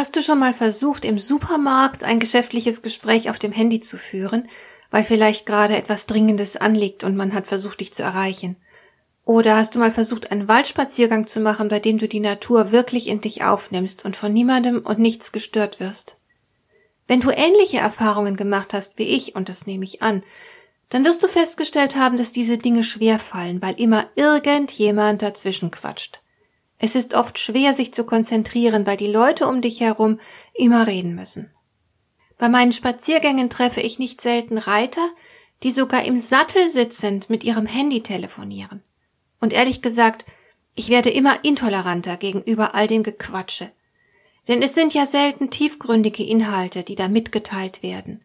[0.00, 4.48] Hast du schon mal versucht, im Supermarkt ein geschäftliches Gespräch auf dem Handy zu führen,
[4.90, 8.56] weil vielleicht gerade etwas Dringendes anliegt und man hat versucht, dich zu erreichen?
[9.26, 13.08] Oder hast du mal versucht, einen Waldspaziergang zu machen, bei dem du die Natur wirklich
[13.08, 16.16] in dich aufnimmst und von niemandem und nichts gestört wirst?
[17.06, 20.22] Wenn du ähnliche Erfahrungen gemacht hast wie ich, und das nehme ich an,
[20.88, 26.22] dann wirst du festgestellt haben, dass diese Dinge schwer fallen, weil immer irgendjemand dazwischen quatscht.
[26.82, 30.18] Es ist oft schwer, sich zu konzentrieren, weil die Leute um dich herum
[30.54, 31.50] immer reden müssen.
[32.38, 35.06] Bei meinen Spaziergängen treffe ich nicht selten Reiter,
[35.62, 38.82] die sogar im Sattel sitzend mit ihrem Handy telefonieren.
[39.40, 40.24] Und ehrlich gesagt,
[40.74, 43.70] ich werde immer intoleranter gegenüber all dem Gequatsche.
[44.48, 48.24] Denn es sind ja selten tiefgründige Inhalte, die da mitgeteilt werden.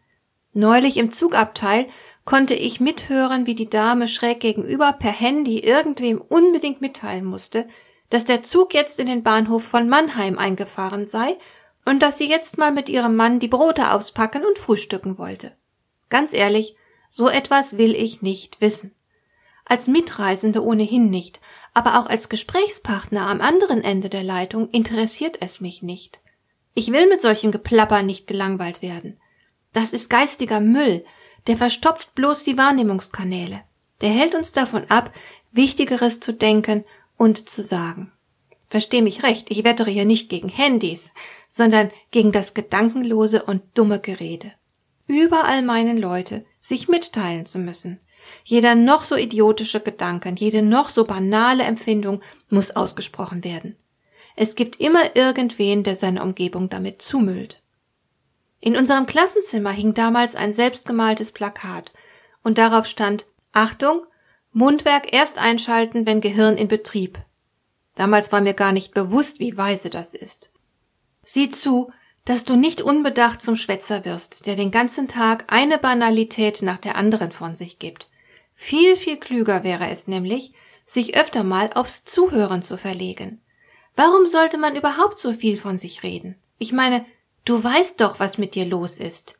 [0.54, 1.86] Neulich im Zugabteil
[2.24, 7.68] konnte ich mithören, wie die Dame schräg gegenüber per Handy irgendwem unbedingt mitteilen musste,
[8.10, 11.36] dass der Zug jetzt in den Bahnhof von Mannheim eingefahren sei
[11.84, 15.52] und dass sie jetzt mal mit ihrem Mann die Brote auspacken und frühstücken wollte.
[16.08, 16.76] Ganz ehrlich,
[17.10, 18.94] so etwas will ich nicht wissen.
[19.64, 21.40] Als Mitreisende ohnehin nicht,
[21.74, 26.20] aber auch als Gesprächspartner am anderen Ende der Leitung interessiert es mich nicht.
[26.74, 29.18] Ich will mit solchem Geplapper nicht gelangweilt werden.
[29.72, 31.04] Das ist geistiger Müll,
[31.46, 33.62] der verstopft bloß die Wahrnehmungskanäle.
[34.00, 35.12] Der hält uns davon ab,
[35.52, 36.84] Wichtigeres zu denken
[37.16, 38.12] und zu sagen.
[38.68, 41.10] Versteh mich recht, ich wettere hier nicht gegen Handys,
[41.48, 44.52] sondern gegen das gedankenlose und dumme Gerede.
[45.06, 48.00] Überall meinen Leute, sich mitteilen zu müssen.
[48.44, 53.76] Jeder noch so idiotische Gedanken, jede noch so banale Empfindung muss ausgesprochen werden.
[54.34, 57.62] Es gibt immer irgendwen, der seine Umgebung damit zumüllt.
[58.60, 61.92] In unserem Klassenzimmer hing damals ein selbstgemaltes Plakat
[62.42, 64.02] und darauf stand Achtung,
[64.56, 67.18] Mundwerk erst einschalten, wenn Gehirn in Betrieb.
[67.94, 70.50] Damals war mir gar nicht bewusst, wie weise das ist.
[71.22, 71.92] Sieh zu,
[72.24, 76.96] dass du nicht unbedacht zum Schwätzer wirst, der den ganzen Tag eine Banalität nach der
[76.96, 78.08] anderen von sich gibt.
[78.54, 80.52] Viel, viel klüger wäre es nämlich,
[80.86, 83.42] sich öfter mal aufs Zuhören zu verlegen.
[83.94, 86.34] Warum sollte man überhaupt so viel von sich reden?
[86.56, 87.04] Ich meine,
[87.44, 89.38] du weißt doch, was mit dir los ist.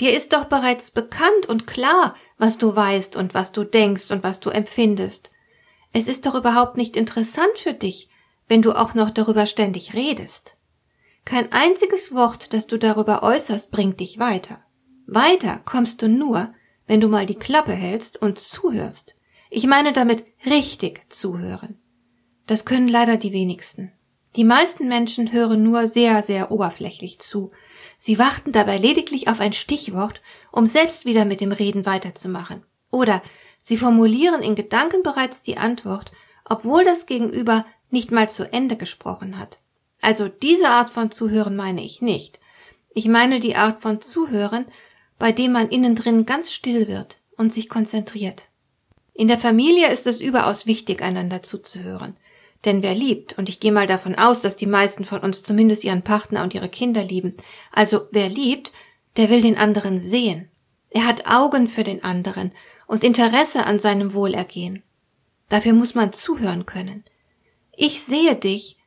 [0.00, 4.22] Dir ist doch bereits bekannt und klar, was du weißt und was du denkst und
[4.22, 5.30] was du empfindest.
[5.92, 8.10] Es ist doch überhaupt nicht interessant für dich,
[8.46, 10.56] wenn du auch noch darüber ständig redest.
[11.24, 14.60] Kein einziges Wort, das du darüber äußerst, bringt dich weiter.
[15.06, 16.52] Weiter kommst du nur,
[16.86, 19.16] wenn du mal die Klappe hältst und zuhörst.
[19.50, 21.80] Ich meine damit richtig zuhören.
[22.46, 23.92] Das können leider die wenigsten.
[24.36, 27.50] Die meisten Menschen hören nur sehr, sehr oberflächlich zu.
[27.96, 30.20] Sie warten dabei lediglich auf ein Stichwort,
[30.52, 32.62] um selbst wieder mit dem Reden weiterzumachen.
[32.90, 33.22] Oder
[33.58, 36.10] sie formulieren in Gedanken bereits die Antwort,
[36.44, 39.58] obwohl das Gegenüber nicht mal zu Ende gesprochen hat.
[40.02, 42.38] Also diese Art von Zuhören meine ich nicht.
[42.92, 44.66] Ich meine die Art von Zuhören,
[45.18, 48.44] bei dem man innen drin ganz still wird und sich konzentriert.
[49.14, 52.18] In der Familie ist es überaus wichtig, einander zuzuhören.
[52.64, 55.84] Denn wer liebt, und ich gehe mal davon aus, dass die meisten von uns zumindest
[55.84, 57.34] ihren Partner und ihre Kinder lieben,
[57.72, 58.72] also wer liebt,
[59.16, 60.48] der will den anderen sehen.
[60.90, 62.52] Er hat Augen für den anderen
[62.86, 64.82] und Interesse an seinem Wohlergehen.
[65.48, 67.04] Dafür muss man zuhören können.
[67.76, 68.78] Ich sehe dich,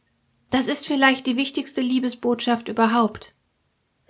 [0.50, 3.36] das ist vielleicht die wichtigste Liebesbotschaft überhaupt.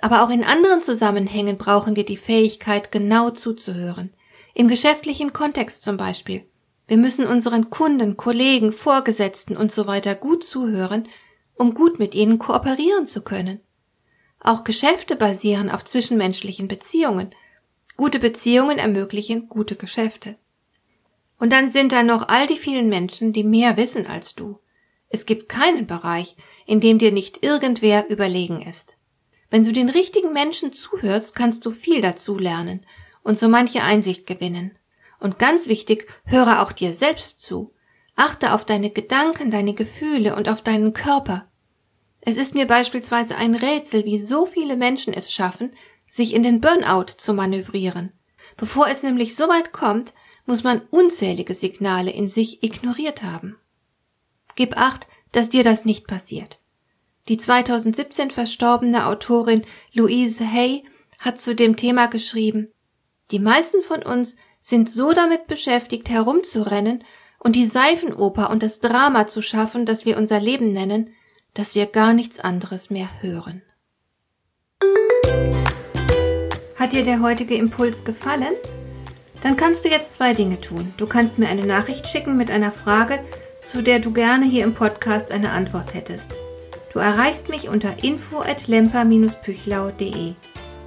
[0.02, 4.14] Aber auch in anderen Zusammenhängen brauchen wir die Fähigkeit, genau zuzuhören.
[4.54, 6.46] Im geschäftlichen Kontext zum Beispiel.
[6.90, 11.08] Wir müssen unseren Kunden, Kollegen, Vorgesetzten und so weiter gut zuhören,
[11.54, 13.60] um gut mit ihnen kooperieren zu können.
[14.40, 17.36] Auch Geschäfte basieren auf zwischenmenschlichen Beziehungen.
[17.96, 20.36] Gute Beziehungen ermöglichen gute Geschäfte.
[21.38, 24.58] Und dann sind da noch all die vielen Menschen, die mehr wissen als du.
[25.10, 26.36] Es gibt keinen Bereich,
[26.66, 28.98] in dem dir nicht irgendwer überlegen ist.
[29.52, 32.84] Wenn du den richtigen Menschen zuhörst, kannst du viel dazu lernen
[33.22, 34.79] und so manche Einsicht gewinnen.
[35.20, 37.74] Und ganz wichtig, höre auch dir selbst zu.
[38.16, 41.50] Achte auf deine Gedanken, deine Gefühle und auf deinen Körper.
[42.22, 45.72] Es ist mir beispielsweise ein Rätsel, wie so viele Menschen es schaffen,
[46.06, 48.12] sich in den Burnout zu manövrieren.
[48.58, 50.14] Bevor es nämlich so weit kommt,
[50.46, 53.58] muss man unzählige Signale in sich ignoriert haben.
[54.56, 56.60] Gib acht, dass dir das nicht passiert.
[57.28, 59.64] Die 2017 verstorbene Autorin
[59.94, 60.84] Louise Hay
[61.20, 62.72] hat zu dem Thema geschrieben,
[63.32, 67.04] Die meisten von uns sind so damit beschäftigt, herumzurennen
[67.40, 71.14] und die Seifenoper und das Drama zu schaffen, das wir unser Leben nennen,
[71.54, 73.62] dass wir gar nichts anderes mehr hören.
[76.76, 78.54] Hat dir der heutige Impuls gefallen?
[79.42, 80.94] Dann kannst du jetzt zwei Dinge tun.
[80.98, 83.24] Du kannst mir eine Nachricht schicken mit einer Frage,
[83.62, 86.32] zu der du gerne hier im Podcast eine Antwort hättest.
[86.94, 90.34] Du erreichst mich unter info@lemper-püchlau.de.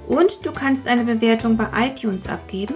[0.07, 2.75] Und du kannst eine Bewertung bei iTunes abgeben,